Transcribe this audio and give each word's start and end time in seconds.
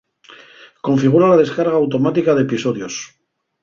Configura 0.89 1.29
la 1.33 1.39
descarga 1.43 1.77
automática 1.83 2.39
d'episodios. 2.41 3.03